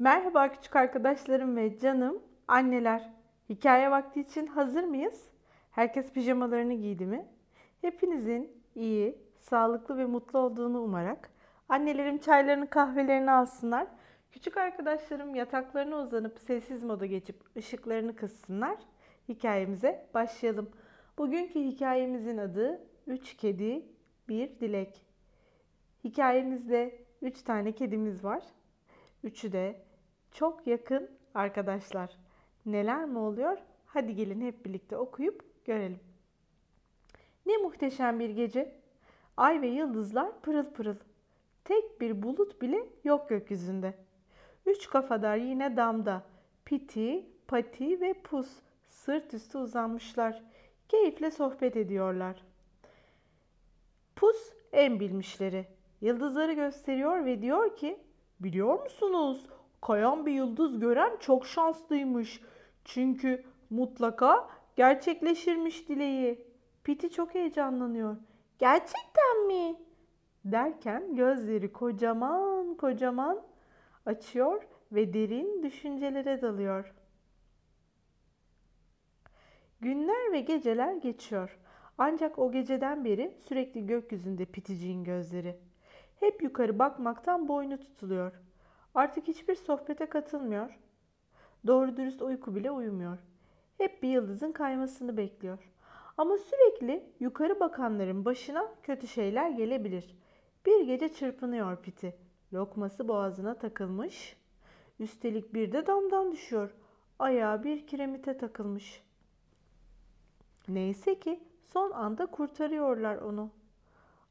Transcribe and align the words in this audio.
Merhaba 0.00 0.52
küçük 0.52 0.76
arkadaşlarım 0.76 1.56
ve 1.56 1.78
canım 1.78 2.22
anneler. 2.48 3.10
Hikaye 3.48 3.90
vakti 3.90 4.20
için 4.20 4.46
hazır 4.46 4.84
mıyız? 4.84 5.28
Herkes 5.70 6.12
pijamalarını 6.12 6.74
giydi 6.74 7.06
mi? 7.06 7.26
Hepinizin 7.80 8.62
iyi, 8.74 9.18
sağlıklı 9.36 9.96
ve 9.96 10.04
mutlu 10.04 10.38
olduğunu 10.38 10.80
umarak 10.82 11.30
annelerim 11.68 12.18
çaylarını 12.18 12.70
kahvelerini 12.70 13.30
alsınlar. 13.30 13.86
Küçük 14.32 14.56
arkadaşlarım 14.56 15.34
yataklarına 15.34 15.96
uzanıp 15.96 16.38
sessiz 16.38 16.82
moda 16.82 17.06
geçip 17.06 17.56
ışıklarını 17.56 18.16
kıssınlar. 18.16 18.76
Hikayemize 19.28 20.06
başlayalım. 20.14 20.70
Bugünkü 21.18 21.60
hikayemizin 21.60 22.38
adı 22.38 22.80
Üç 23.06 23.36
Kedi 23.36 23.86
Bir 24.28 24.60
Dilek. 24.60 25.06
Hikayemizde 26.04 26.98
üç 27.22 27.42
tane 27.42 27.72
kedimiz 27.72 28.24
var. 28.24 28.42
Üçü 29.24 29.52
de 29.52 29.87
çok 30.32 30.66
yakın 30.66 31.10
arkadaşlar. 31.34 32.16
Neler 32.66 33.04
mi 33.04 33.18
oluyor? 33.18 33.58
Hadi 33.86 34.14
gelin 34.14 34.40
hep 34.40 34.64
birlikte 34.64 34.96
okuyup 34.96 35.64
görelim. 35.64 36.00
Ne 37.46 37.56
muhteşem 37.56 38.20
bir 38.20 38.30
gece. 38.30 38.74
Ay 39.36 39.62
ve 39.62 39.66
yıldızlar 39.66 40.40
pırıl 40.40 40.64
pırıl. 40.64 40.96
Tek 41.64 42.00
bir 42.00 42.22
bulut 42.22 42.62
bile 42.62 42.86
yok 43.04 43.28
gökyüzünde. 43.28 43.94
Üç 44.66 44.88
kafadar 44.88 45.36
yine 45.36 45.76
damda. 45.76 46.22
Piti, 46.64 47.26
Pati 47.48 48.00
ve 48.00 48.14
Pus 48.14 48.48
sırt 48.88 49.34
üstü 49.34 49.58
uzanmışlar. 49.58 50.42
Keyifle 50.88 51.30
sohbet 51.30 51.76
ediyorlar. 51.76 52.44
Pus 54.16 54.52
en 54.72 55.00
bilmişleri. 55.00 55.66
Yıldızları 56.00 56.52
gösteriyor 56.52 57.24
ve 57.24 57.42
diyor 57.42 57.76
ki, 57.76 58.00
biliyor 58.40 58.82
musunuz? 58.82 59.46
Kayan 59.80 60.26
bir 60.26 60.32
yıldız 60.32 60.78
gören 60.80 61.16
çok 61.20 61.46
şanslıymış. 61.46 62.42
Çünkü 62.84 63.44
mutlaka 63.70 64.48
gerçekleşirmiş 64.76 65.88
dileği. 65.88 66.46
Piti 66.84 67.10
çok 67.10 67.34
heyecanlanıyor. 67.34 68.16
Gerçekten 68.58 69.46
mi? 69.46 69.76
Derken 70.44 71.16
gözleri 71.16 71.72
kocaman 71.72 72.74
kocaman 72.74 73.42
açıyor 74.06 74.62
ve 74.92 75.12
derin 75.12 75.62
düşüncelere 75.62 76.42
dalıyor. 76.42 76.94
Günler 79.80 80.32
ve 80.32 80.40
geceler 80.40 80.94
geçiyor. 80.94 81.58
Ancak 81.98 82.38
o 82.38 82.52
geceden 82.52 83.04
beri 83.04 83.34
sürekli 83.48 83.86
gökyüzünde 83.86 84.44
Piticiğin 84.44 85.04
gözleri. 85.04 85.60
Hep 86.20 86.42
yukarı 86.42 86.78
bakmaktan 86.78 87.48
boynu 87.48 87.80
tutuluyor. 87.80 88.32
Artık 88.98 89.28
hiçbir 89.28 89.54
sohbete 89.54 90.06
katılmıyor. 90.06 90.78
Doğru 91.66 91.96
dürüst 91.96 92.22
uyku 92.22 92.54
bile 92.54 92.70
uyumuyor. 92.70 93.18
Hep 93.76 94.02
bir 94.02 94.08
yıldızın 94.08 94.52
kaymasını 94.52 95.16
bekliyor. 95.16 95.72
Ama 96.16 96.38
sürekli 96.38 97.12
yukarı 97.20 97.60
bakanların 97.60 98.24
başına 98.24 98.68
kötü 98.82 99.06
şeyler 99.06 99.50
gelebilir. 99.50 100.16
Bir 100.66 100.86
gece 100.86 101.12
çırpınıyor 101.12 101.82
Piti. 101.82 102.16
Lokması 102.52 103.08
boğazına 103.08 103.54
takılmış. 103.54 104.36
Üstelik 105.00 105.54
bir 105.54 105.72
de 105.72 105.86
damdan 105.86 106.32
düşüyor. 106.32 106.74
Ayağı 107.18 107.64
bir 107.64 107.86
kiremite 107.86 108.38
takılmış. 108.38 109.02
Neyse 110.68 111.20
ki 111.20 111.40
son 111.62 111.90
anda 111.90 112.26
kurtarıyorlar 112.26 113.16
onu. 113.16 113.50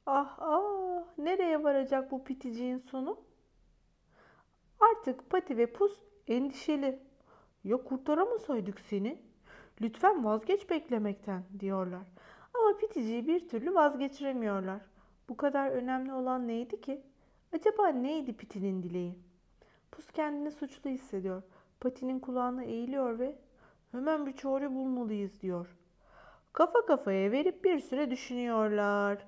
Ah 0.05 0.37
ah 0.39 1.03
nereye 1.17 1.63
varacak 1.63 2.11
bu 2.11 2.23
piticiğin 2.23 2.77
sonu? 2.77 3.27
Artık 4.97 5.29
Pati 5.29 5.57
ve 5.57 5.65
Pus 5.65 5.91
endişeli. 6.27 6.99
Ya 7.63 7.77
kurtaramasaydık 7.77 8.79
seni? 8.79 9.17
Lütfen 9.81 10.25
vazgeç 10.25 10.69
beklemekten 10.69 11.43
diyorlar. 11.59 12.07
Ama 12.53 12.77
Pitici'yi 12.77 13.27
bir 13.27 13.49
türlü 13.49 13.75
vazgeçiremiyorlar. 13.75 14.81
Bu 15.29 15.37
kadar 15.37 15.71
önemli 15.71 16.13
olan 16.13 16.47
neydi 16.47 16.81
ki? 16.81 17.01
Acaba 17.53 17.87
neydi 17.87 18.33
Peti'nin 18.33 18.83
dileği? 18.83 19.15
Pus 19.91 20.11
kendini 20.11 20.51
suçlu 20.51 20.89
hissediyor. 20.89 21.41
Pati'nin 21.79 22.19
kulağına 22.19 22.63
eğiliyor 22.63 23.19
ve 23.19 23.35
hemen 23.91 24.25
bir 24.25 24.35
çare 24.35 24.75
bulmalıyız 24.75 25.41
diyor. 25.41 25.75
Kafa 26.53 26.85
kafaya 26.85 27.31
verip 27.31 27.63
bir 27.63 27.79
süre 27.79 28.11
düşünüyorlar. 28.11 29.27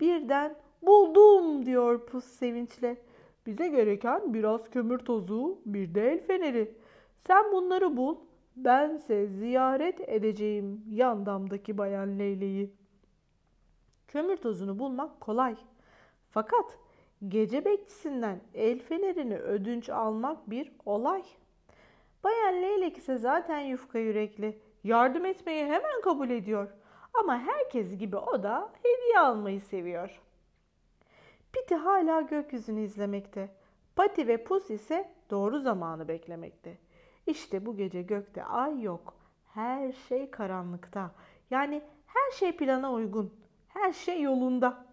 Birden 0.00 0.56
buldum 0.82 1.66
diyor 1.66 2.06
Pus 2.06 2.24
sevinçle. 2.24 2.96
Bize 3.48 3.68
gereken 3.68 4.34
biraz 4.34 4.70
kömür 4.70 4.98
tozu, 4.98 5.60
bir 5.66 5.94
de 5.94 6.12
el 6.12 6.20
feneri. 6.20 6.74
Sen 7.26 7.52
bunları 7.52 7.96
bul, 7.96 8.16
bense 8.56 9.26
ziyaret 9.26 10.08
edeceğim 10.08 10.84
yan 10.90 11.26
damdaki 11.26 11.78
bayan 11.78 12.18
Leyle'yi. 12.18 12.72
Kömür 14.08 14.36
tozunu 14.36 14.78
bulmak 14.78 15.20
kolay. 15.20 15.56
Fakat 16.30 16.78
gece 17.28 17.64
bekçisinden 17.64 18.40
el 18.54 18.78
fenerini 18.78 19.38
ödünç 19.38 19.88
almak 19.88 20.50
bir 20.50 20.72
olay. 20.84 21.22
Bayan 22.24 22.62
Leylek 22.62 22.98
ise 22.98 23.18
zaten 23.18 23.60
yufka 23.60 23.98
yürekli. 23.98 24.58
Yardım 24.84 25.24
etmeyi 25.24 25.64
hemen 25.64 26.00
kabul 26.04 26.30
ediyor. 26.30 26.68
Ama 27.14 27.38
herkes 27.38 27.98
gibi 27.98 28.16
o 28.16 28.42
da 28.42 28.72
hediye 28.82 29.18
almayı 29.18 29.60
seviyor. 29.60 30.20
Piti 31.52 31.74
hala 31.74 32.20
gökyüzünü 32.20 32.80
izlemekte. 32.80 33.54
Pati 33.96 34.28
ve 34.28 34.44
Pus 34.44 34.70
ise 34.70 35.10
doğru 35.30 35.60
zamanı 35.60 36.08
beklemekte. 36.08 36.78
İşte 37.26 37.66
bu 37.66 37.76
gece 37.76 38.02
gökte 38.02 38.44
ay 38.44 38.82
yok. 38.82 39.14
Her 39.54 39.92
şey 39.92 40.30
karanlıkta. 40.30 41.10
Yani 41.50 41.82
her 42.06 42.30
şey 42.30 42.56
plana 42.56 42.92
uygun. 42.92 43.34
Her 43.68 43.92
şey 43.92 44.22
yolunda. 44.22 44.86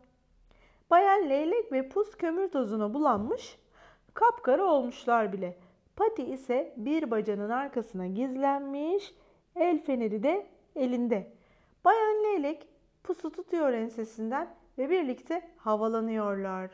Bayan 0.89 1.29
Leylek 1.29 1.71
ve 1.71 1.89
Pus 1.89 2.17
kömür 2.17 2.47
tozuna 2.51 2.93
bulanmış, 2.93 3.59
kapkara 4.13 4.63
olmuşlar 4.63 5.33
bile. 5.33 5.57
Pati 5.95 6.23
ise 6.23 6.73
bir 6.77 7.11
bacanın 7.11 7.49
arkasına 7.49 8.07
gizlenmiş, 8.07 9.15
el 9.55 9.83
feneri 9.83 10.23
de 10.23 10.47
elinde. 10.75 11.31
Bayan 11.85 12.23
Leylek 12.23 12.67
pusu 13.03 13.31
tutuyor 13.31 13.73
ensesinden 13.73 14.55
ve 14.77 14.89
birlikte 14.89 15.51
havalanıyorlar. 15.57 16.71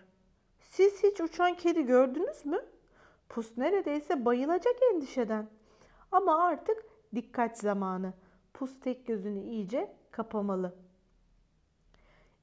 Siz 0.59 1.03
hiç 1.03 1.21
uçan 1.21 1.53
kedi 1.55 1.85
gördünüz 1.85 2.45
mü? 2.45 2.65
Pus 3.29 3.57
neredeyse 3.57 4.25
bayılacak 4.25 4.75
endişeden. 4.93 5.49
Ama 6.11 6.43
artık 6.43 6.85
dikkat 7.15 7.57
zamanı. 7.57 8.13
Pus 8.53 8.79
tek 8.79 9.07
gözünü 9.07 9.39
iyice 9.39 9.95
kapamalı. 10.11 10.75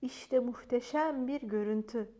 İşte 0.02 0.38
muhteşem 0.38 1.26
bir 1.26 1.40
görüntü. 1.40 2.10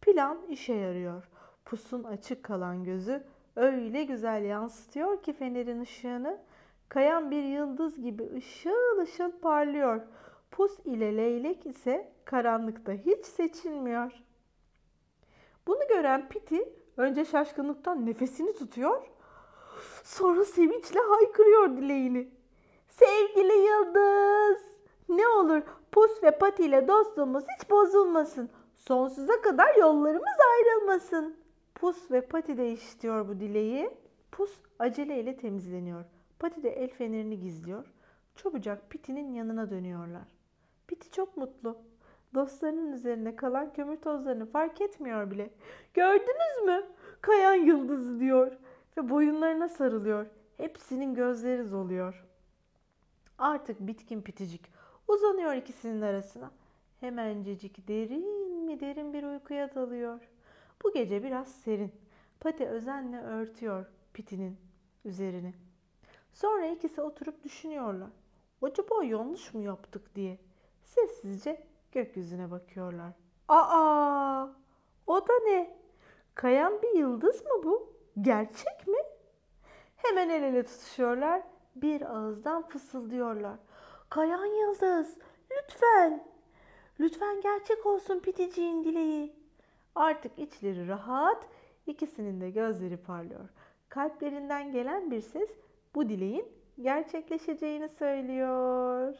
Plan 0.00 0.46
işe 0.48 0.74
yarıyor. 0.74 1.28
Pus'un 1.64 2.04
açık 2.04 2.42
kalan 2.42 2.84
gözü 2.84 3.24
öyle 3.56 4.04
güzel 4.04 4.44
yansıtıyor 4.44 5.22
ki 5.22 5.32
fenerin 5.32 5.80
ışığını 5.80 6.38
kayan 6.88 7.30
bir 7.30 7.42
yıldız 7.42 8.00
gibi 8.02 8.30
ışıl 8.36 8.98
ışıl 8.98 9.30
parlıyor. 9.30 10.02
Pus 10.54 10.78
ile 10.84 11.16
leylek 11.16 11.66
ise 11.66 12.12
karanlıkta 12.24 12.92
hiç 12.92 13.26
seçilmiyor. 13.26 14.12
Bunu 15.66 15.88
gören 15.88 16.28
Piti 16.28 16.68
önce 16.96 17.24
şaşkınlıktan 17.24 18.06
nefesini 18.06 18.52
tutuyor. 18.52 19.02
Sonra 20.04 20.44
sevinçle 20.44 21.00
haykırıyor 21.00 21.76
dileğini. 21.76 22.28
Sevgili 22.88 23.52
Yıldız! 23.52 24.62
Ne 25.08 25.28
olur 25.28 25.62
Pus 25.92 26.22
ve 26.22 26.38
Pati 26.38 26.64
ile 26.64 26.88
dostluğumuz 26.88 27.44
hiç 27.58 27.70
bozulmasın. 27.70 28.50
Sonsuza 28.74 29.40
kadar 29.40 29.74
yollarımız 29.74 30.38
ayrılmasın. 30.52 31.36
Pus 31.74 32.10
ve 32.10 32.20
Pati 32.20 32.58
de 32.58 32.72
işitiyor 32.72 33.28
bu 33.28 33.40
dileği. 33.40 33.90
Pus 34.32 34.50
aceleyle 34.78 35.36
temizleniyor. 35.36 36.04
Pati 36.38 36.62
de 36.62 36.70
el 36.70 36.90
fenerini 36.90 37.40
gizliyor. 37.40 37.84
Çabucak 38.36 38.90
Piti'nin 38.90 39.32
yanına 39.32 39.70
dönüyorlar. 39.70 40.33
Piti 40.86 41.10
çok 41.10 41.36
mutlu. 41.36 41.78
Dostlarının 42.34 42.92
üzerine 42.92 43.36
kalan 43.36 43.72
kömür 43.72 43.96
tozlarını 43.96 44.46
fark 44.46 44.80
etmiyor 44.80 45.30
bile. 45.30 45.50
Gördünüz 45.94 46.66
mü? 46.66 46.86
Kayan 47.20 47.54
yıldızı 47.54 48.20
diyor 48.20 48.52
ve 48.96 49.08
boyunlarına 49.10 49.68
sarılıyor. 49.68 50.26
Hepsinin 50.56 51.14
gözleri 51.14 51.70
doluyor. 51.70 52.24
Artık 53.38 53.80
bitkin 53.80 54.22
piticik 54.22 54.72
uzanıyor 55.08 55.54
ikisinin 55.54 56.00
arasına. 56.02 56.50
Hemencecik 57.00 57.88
derin 57.88 58.64
mi 58.64 58.80
derin 58.80 59.12
bir 59.12 59.22
uykuya 59.22 59.74
dalıyor. 59.74 60.20
Bu 60.84 60.92
gece 60.92 61.22
biraz 61.22 61.48
serin. 61.52 61.92
Pati 62.40 62.66
özenle 62.66 63.20
örtüyor 63.20 63.86
pitinin 64.14 64.56
üzerini. 65.04 65.54
Sonra 66.32 66.66
ikisi 66.66 67.00
oturup 67.00 67.44
düşünüyorlar. 67.44 68.10
Acaba 68.62 69.04
yanlış 69.04 69.54
mı 69.54 69.62
yaptık 69.62 70.14
diye. 70.14 70.38
Sessizce 70.84 71.66
gökyüzüne 71.92 72.50
bakıyorlar. 72.50 73.12
Aa! 73.48 74.46
O 75.06 75.28
da 75.28 75.38
ne? 75.44 75.76
Kayan 76.34 76.82
bir 76.82 76.98
yıldız 76.98 77.42
mı 77.44 77.64
bu? 77.64 77.92
Gerçek 78.20 78.86
mi? 78.86 78.98
Hemen 79.96 80.28
el 80.28 80.42
ele 80.42 80.62
tutuşuyorlar. 80.62 81.42
Bir 81.76 82.02
ağızdan 82.02 82.68
fısıldıyorlar. 82.68 83.56
Kayan 84.10 84.46
Yıldız, 84.46 85.18
lütfen. 85.50 86.26
Lütfen 87.00 87.40
gerçek 87.40 87.86
olsun 87.86 88.20
Piticiğin 88.20 88.84
dileği. 88.84 89.36
Artık 89.94 90.38
içleri 90.38 90.88
rahat, 90.88 91.46
ikisinin 91.86 92.40
de 92.40 92.50
gözleri 92.50 92.96
parlıyor. 92.96 93.48
Kalplerinden 93.88 94.72
gelen 94.72 95.10
bir 95.10 95.20
ses 95.20 95.50
bu 95.94 96.08
dileğin 96.08 96.46
gerçekleşeceğini 96.80 97.88
söylüyor. 97.88 99.14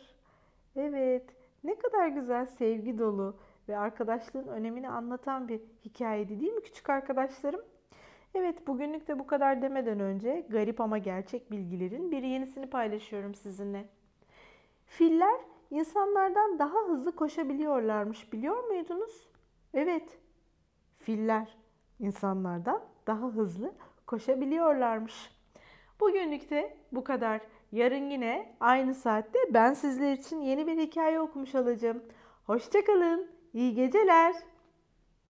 Evet, 0.76 1.24
ne 1.64 1.78
kadar 1.78 2.08
güzel 2.08 2.46
sevgi 2.46 2.98
dolu 2.98 3.36
ve 3.68 3.78
arkadaşlığın 3.78 4.46
önemini 4.46 4.88
anlatan 4.88 5.48
bir 5.48 5.60
hikayeydi 5.84 6.40
değil 6.40 6.52
mi 6.52 6.62
küçük 6.62 6.90
arkadaşlarım? 6.90 7.60
Evet, 8.34 8.66
bugünlük 8.66 9.08
de 9.08 9.18
bu 9.18 9.26
kadar 9.26 9.62
demeden 9.62 10.00
önce 10.00 10.46
garip 10.48 10.80
ama 10.80 10.98
gerçek 10.98 11.50
bilgilerin 11.50 12.10
bir 12.10 12.22
yenisini 12.22 12.70
paylaşıyorum 12.70 13.34
sizinle. 13.34 13.88
Filler 14.86 15.40
insanlardan 15.70 16.58
daha 16.58 16.78
hızlı 16.88 17.16
koşabiliyorlarmış 17.16 18.32
biliyor 18.32 18.64
muydunuz? 18.64 19.28
Evet, 19.74 20.18
filler 20.98 21.58
insanlardan 22.00 22.82
daha 23.06 23.26
hızlı 23.26 23.74
koşabiliyorlarmış. 24.06 25.30
Bugünlük 26.00 26.50
de 26.50 26.76
bu 26.92 27.04
kadar. 27.04 27.40
Yarın 27.74 28.10
yine 28.10 28.56
aynı 28.60 28.94
saatte 28.94 29.38
ben 29.50 29.74
sizler 29.74 30.12
için 30.12 30.40
yeni 30.40 30.66
bir 30.66 30.78
hikaye 30.78 31.20
okumuş 31.20 31.54
olacağım. 31.54 32.02
Hoşçakalın, 32.46 33.30
iyi 33.54 33.74
geceler. 33.74 34.34